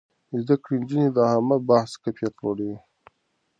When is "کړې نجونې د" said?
0.63-1.17